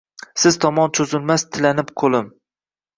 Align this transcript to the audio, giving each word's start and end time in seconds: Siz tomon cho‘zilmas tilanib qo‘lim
Siz 0.43 0.57
tomon 0.63 0.95
cho‘zilmas 0.99 1.47
tilanib 1.53 1.95
qo‘lim 2.05 2.37